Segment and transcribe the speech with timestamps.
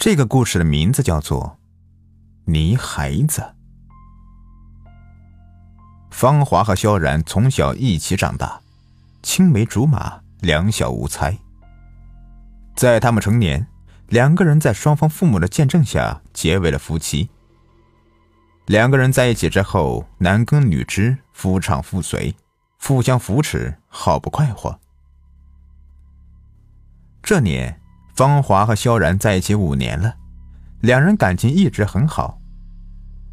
[0.00, 1.58] 这个故事的名字叫做
[2.50, 3.42] 《泥孩子》。
[6.10, 8.62] 芳华和萧然从小一起长大，
[9.22, 11.36] 青梅竹马，两小无猜。
[12.74, 13.66] 在他们成年，
[14.08, 17.28] 两个人在双方父母的见证下结为了夫妻。
[18.68, 22.34] 两个人在一起之后，男耕女织，夫唱妇随，
[22.80, 24.80] 互相扶持，好不快活。
[27.22, 27.78] 这年。
[28.20, 30.14] 芳华和萧然在一起五年了，
[30.80, 32.38] 两人感情一直很好。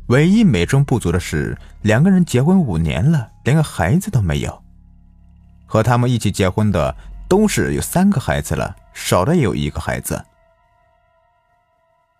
[0.05, 4.63] 唯一美中不足的是，两个人结婚五年了，连个孩子都没有。
[5.66, 6.96] 和他们一起结婚的
[7.27, 10.23] 都是有三个孩子了，少的也有一个孩子。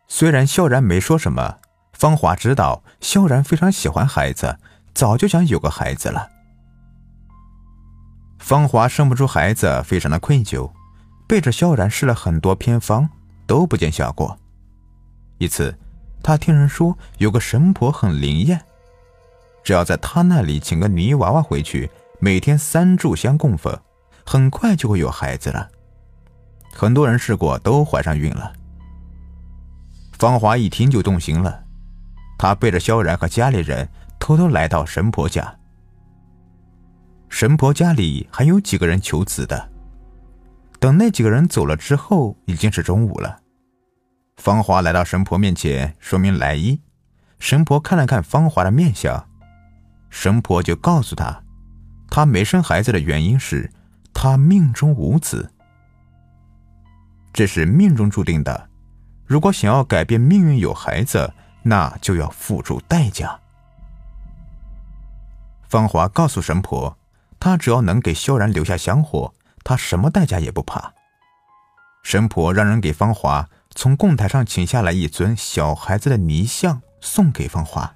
[0.10, 1.60] 虽然萧然没说什么，
[1.94, 4.60] 芳华知道萧然非常喜欢孩子，
[4.94, 6.28] 早就想有个孩子了。
[8.40, 10.70] 芳华生不出孩子，非常的愧疚。
[11.28, 13.10] 背着萧然试了很多偏方，
[13.46, 14.40] 都不见效果。
[15.38, 15.78] 一次，
[16.24, 18.62] 他听人说有个神婆很灵验，
[19.64, 23.78] 只要在他那里请个泥娃娃回去，每天三炷香供奉，
[24.26, 25.70] 很快就会有孩子了。
[26.74, 28.54] 很多人试过，都怀上孕了。
[30.14, 31.64] 芳华一听就动心了，
[32.38, 35.56] 他背着萧然和家里人偷偷来到神婆家。
[37.30, 39.70] 神婆家里还有几个人求子的。
[40.80, 43.40] 等那几个人走了之后，已经是中午了。
[44.38, 46.80] 芳华来到神婆面前，说明来意。
[47.40, 49.28] 神婆看了看芳华的面相，
[50.10, 51.44] 神婆就告诉他，
[52.10, 53.72] 她没生孩子的原因是
[54.14, 55.52] 她命中无子。
[57.34, 58.70] 这是命中注定的，
[59.26, 61.32] 如果想要改变命运有孩子，
[61.64, 63.40] 那就要付出代价。
[65.68, 66.98] 芳华告诉神婆，
[67.40, 69.34] 她只要能给萧然留下香火。
[69.68, 70.94] 他什么代价也不怕。
[72.02, 77.94] 神婆让人给芳华从供台上请下来一尊小孩子的泥像，送给芳华。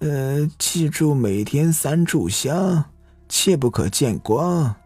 [0.00, 2.90] 呃，记住每天三炷香，
[3.26, 4.76] 切不可见光，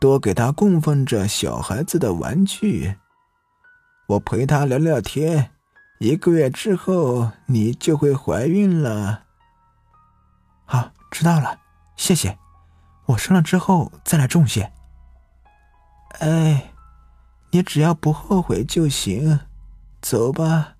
[0.00, 2.96] 多给他供奉着小孩子的玩具。
[4.06, 5.50] 我陪他聊聊天，
[5.98, 9.24] 一个月之后你就会怀孕了。
[10.64, 11.58] 好，知道了，
[11.96, 12.38] 谢谢。
[13.06, 14.72] 我生了之后再来种些。
[16.20, 16.72] 哎，
[17.50, 19.40] 你只要不后悔就行。
[20.00, 20.74] 走吧，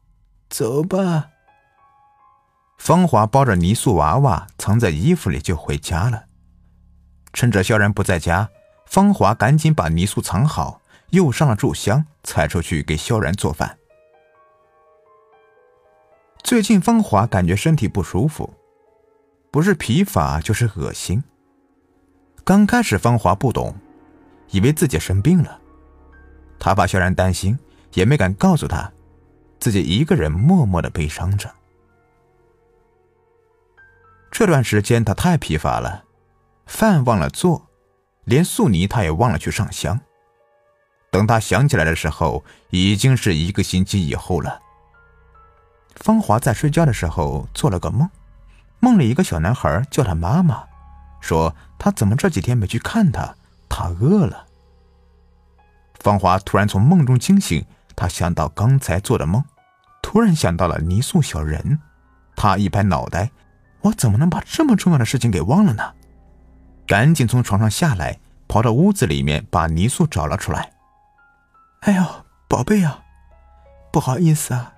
[0.51, 1.29] 走吧。
[2.79, 6.25] 芳华抱着泥塑娃娃藏在衣服里就回家了。
[7.33, 8.51] 趁着萧然不在家，
[8.87, 13.79] 芳华赶紧把泥塑藏好，又上了炷香，才出去给萧然做饭。
[16.43, 18.53] 最近芳华感觉身体不舒服，
[19.53, 21.23] 不是疲乏就是恶心。
[22.45, 23.73] 刚开始，芳华不懂，
[24.51, 25.61] 以为自己生病了。
[26.59, 27.57] 他怕萧然担心，
[27.95, 28.91] 也没敢告诉他，
[29.61, 31.49] 自己一个人默默的悲伤着。
[34.33, 36.03] 这段时间，他太疲乏了，
[36.67, 37.69] 饭忘了做，
[38.25, 40.01] 连素泥他也忘了去上香。
[41.13, 44.61] 等他想起来的时候，已经是一个星期以后了。
[45.95, 48.11] 芳华在睡觉的时候做了个梦，
[48.81, 50.65] 梦里一个小男孩叫他妈妈。
[51.23, 53.35] 说他怎么这几天没去看他？
[53.69, 54.47] 他饿了。
[56.01, 57.65] 芳华突然从梦中惊醒，
[57.97, 59.43] 他想到刚才做的梦，
[60.03, 61.79] 突然想到了泥塑小人，
[62.35, 63.31] 他一拍脑袋
[63.83, 65.95] ：“我怎么能把这么重要的事情给忘了呢？”
[66.89, 68.19] 赶紧从床上下来，
[68.49, 70.73] 跑到屋子里面把泥塑找了出来。
[71.83, 72.05] “哎呦，
[72.49, 73.05] 宝贝啊，
[73.93, 74.75] 不好意思啊，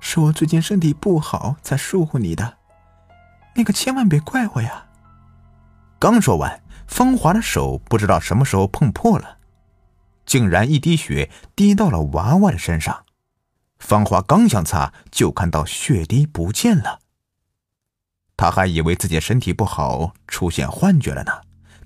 [0.00, 2.56] 是我最近身体不好才疏忽你的，
[3.54, 4.86] 那个千万别怪我呀。”
[5.98, 9.38] 刚说完，芳华的手不知道什么时候碰破了，
[10.24, 13.04] 竟然一滴血滴到了娃娃的身上。
[13.80, 17.00] 芳华刚想擦，就看到血滴不见了。
[18.36, 21.32] 他还以为自己身体不好，出现幻觉了呢，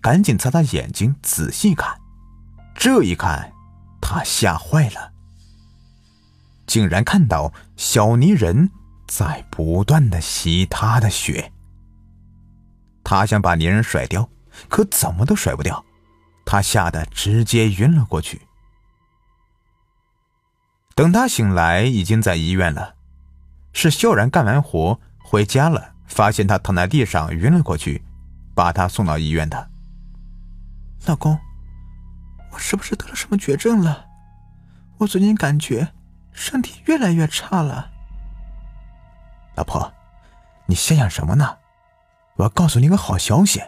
[0.02, 1.98] 赶紧擦擦眼睛，仔细看。
[2.74, 3.52] 这一看，
[4.00, 5.12] 他吓坏了，
[6.66, 8.70] 竟然看到小泥人
[9.08, 11.52] 在不断的吸他的血。
[13.04, 14.28] 他想把泥人甩掉，
[14.68, 15.84] 可怎么都甩不掉，
[16.44, 18.42] 他吓得直接晕了过去。
[20.94, 22.94] 等他醒来，已经在医院了。
[23.72, 28.04] 是萧然干完活回家了，发现他躺在地上晕了过去，
[28.54, 29.70] 把他送到医院的。
[31.06, 31.38] 老公，
[32.50, 34.06] 我是不是得了什么绝症了？
[34.98, 35.92] 我最近感觉
[36.32, 37.90] 身体越来越差了。
[39.54, 39.92] 老婆，
[40.66, 41.56] 你想想什么呢？
[42.36, 43.62] 我要告诉你一个好消息，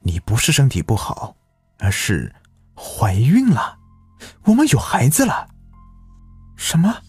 [0.00, 1.36] 你不是身体不好，
[1.78, 2.34] 而是
[2.76, 3.78] 怀孕了，
[4.44, 5.48] 我们有孩子了。
[6.56, 7.02] 什么？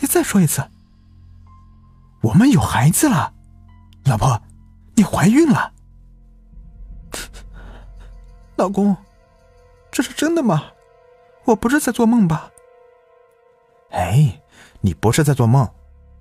[0.00, 0.68] 你再说一次。
[2.22, 3.32] 我们有孩子了，
[4.04, 4.42] 老婆，
[4.96, 5.72] 你怀孕了。
[8.56, 8.96] 老公，
[9.92, 10.64] 这是真的吗？
[11.44, 12.50] 我不是在做梦吧？
[13.90, 14.42] 哎，
[14.80, 15.70] 你不是在做梦，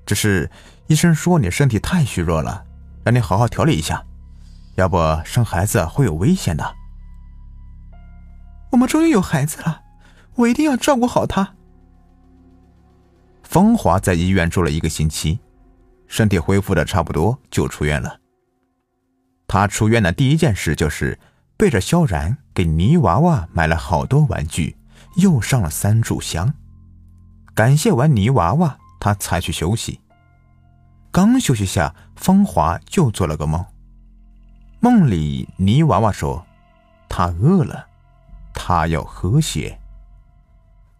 [0.05, 0.49] 只是
[0.85, 2.63] 医生说你身体太虚弱了，
[3.07, 4.03] 让你好好调理一下，
[4.75, 6.75] 要不生孩子会有危险的。
[8.69, 9.81] 我们终于有孩子了，
[10.35, 11.55] 我一定要照顾好他。
[13.43, 15.39] 芳华在医院住了一个星期，
[16.05, 18.19] 身体恢复的差不多就出院了。
[19.47, 21.17] 他出院的第一件事就是
[21.55, 24.75] 背着萧然给泥娃娃买了好多玩具，
[25.15, 26.53] 又上了三炷香。
[27.55, 30.01] 感谢完泥娃娃，他才去休息。
[31.17, 33.65] 刚休息下，芳华就做了个梦。
[34.79, 36.45] 梦里泥娃娃说
[37.09, 37.87] ：“他饿了，
[38.53, 39.79] 他要喝血。”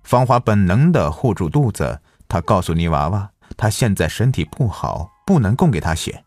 [0.01, 2.01] 芳华本能的护住肚子。
[2.27, 6.25] 他告诉泥娃娃，他现在身体不好，不能供给他血。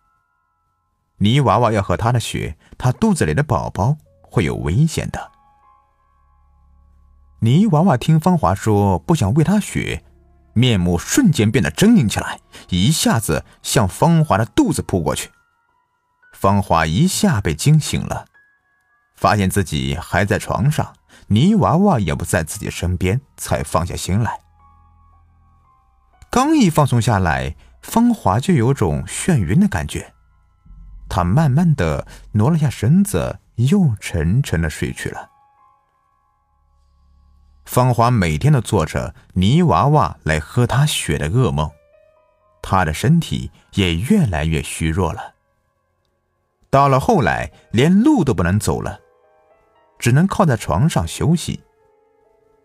[1.16, 5.32] 泥娃娃要喝他的血，他肚子里的宝宝会有危险的。
[7.40, 10.04] 泥娃娃听芳华说不想喂他血。
[10.60, 15.30] 面目瞬间变得狰狞起来，一下子向芳华的肚子扑过去。
[16.34, 18.26] 芳华一下被惊醒了，
[19.16, 20.92] 发现自己还在床上，
[21.28, 24.38] 泥娃娃也不在自己身边，才放下心来。
[26.30, 30.12] 刚一放松下来，芳华就有种眩晕的感觉，
[31.08, 35.30] 她慢慢的挪了下身子，又沉沉的睡去了。
[37.70, 41.70] 芳华每天都做着泥娃娃来喝她血的噩梦，
[42.60, 45.34] 她的身体也越来越虚弱了。
[46.68, 48.98] 到了后来，连路都不能走了，
[50.00, 51.60] 只能靠在床上休息。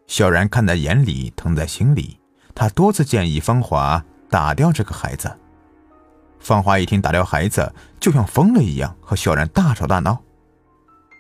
[0.07, 2.19] 小然看在眼里，疼在心里，
[2.55, 5.37] 他多次建议芳华打掉这个孩子。
[6.39, 10.23] 芳华一听打掉孩子，就像疯了一样，和小然大吵大闹，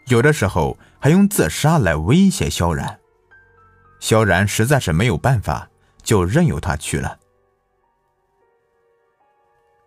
[0.07, 2.99] 有的时候还用自杀来威胁萧然。
[4.05, 5.67] 萧然实在是没有办法，
[6.03, 7.17] 就任由他去了。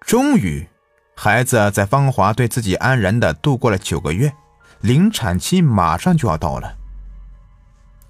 [0.01, 0.67] 终于，
[1.15, 4.35] 孩子在芳华对自己安然的度过了九个月，
[4.81, 6.77] 临产期马上就要到了。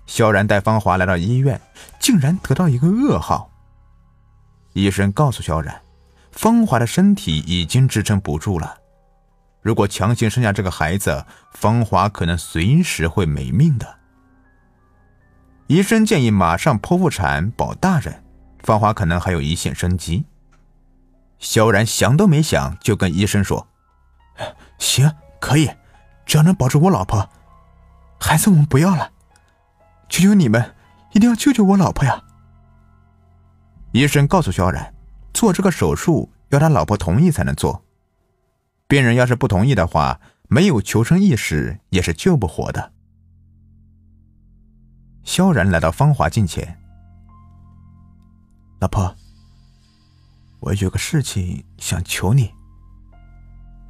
[0.07, 1.61] 萧然带芳华来到医院，
[2.01, 3.51] 竟然得到一个噩耗。
[4.73, 5.79] 医生告诉萧然，
[6.33, 8.79] 芳华的身体已经支撑不住了，
[9.61, 13.98] 如果强行生下这个孩子，芳华可能随时会没命的。
[15.69, 18.25] 医生建议马上剖腹产保大人，
[18.61, 20.25] 芳华可能还有一线生机。
[21.39, 23.69] 萧然想都没想就跟医生说
[24.81, 25.71] ：“行，可以，
[26.25, 27.29] 只要能保住我老婆，
[28.19, 29.11] 孩子我们不要了。
[30.09, 30.75] 求求你们，
[31.13, 32.25] 一定要救救我老婆呀！”
[33.93, 34.95] 医生告诉萧然，
[35.35, 37.85] 做这个手术要他老婆同意才能做，
[38.87, 40.19] 病人要是不同意的话，
[40.49, 42.93] 没有求生意识也是救不活的。
[45.29, 46.81] 萧然来到芳华近前，
[48.81, 49.15] 老婆，
[50.59, 52.51] 我有个事情想求你。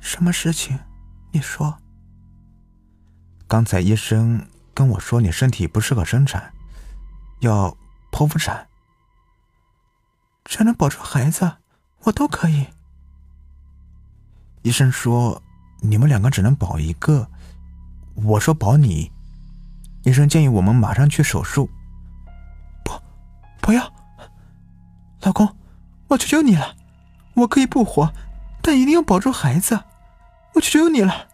[0.01, 0.77] 什么事情？
[1.31, 1.79] 你说。
[3.47, 6.53] 刚才医生跟我说你身体不适合生产，
[7.39, 7.77] 要
[8.11, 8.67] 剖腹产。
[10.45, 11.59] 只要能保住孩子，
[12.01, 12.67] 我都可以。
[14.63, 15.41] 医生说
[15.83, 17.31] 你们两个只能保一个，
[18.17, 19.13] 我说保你。
[20.09, 21.69] 医生建议我们马上去手术。
[22.83, 22.93] 不，
[23.61, 23.93] 不要，
[25.21, 25.55] 老公，
[26.09, 26.75] 我求求你了，
[27.35, 28.11] 我可以不活，
[28.63, 29.79] 但一定要保住孩子。
[30.55, 31.29] 我求求你了，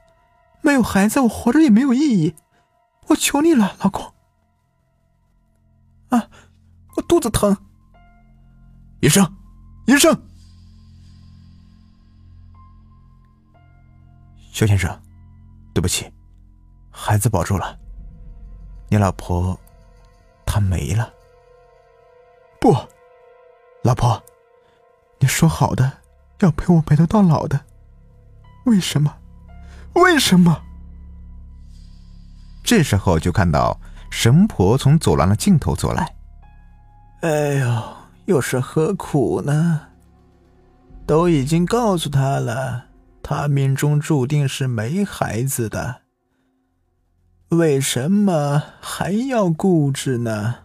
[0.61, 2.35] 没有孩子，我活着也没有意义。
[3.07, 4.13] 我求你了，老公。
[6.09, 6.29] 啊，
[6.97, 7.57] 我肚子疼。
[9.01, 9.37] 医生，
[9.87, 10.21] 医生，
[14.51, 15.01] 肖先生，
[15.73, 16.13] 对不起，
[16.91, 17.84] 孩子保住了。
[18.89, 19.59] 你老婆，
[20.47, 21.13] 她没了。
[22.61, 22.77] 不，
[23.83, 24.23] 老婆，
[25.19, 25.91] 你说好的
[26.41, 27.61] 要陪我白头到老的，
[28.65, 29.15] 为什么？
[29.95, 30.63] 为什么？
[32.65, 33.79] 这时候就看到
[34.11, 36.15] 神婆从走廊的尽头走来。
[37.21, 37.83] 哎呦，
[38.27, 39.89] 又是何苦呢？
[41.07, 42.87] 都已经告诉他了，
[43.23, 46.04] 他命中注定是没孩子的。
[47.55, 50.64] 为什么还要固执呢？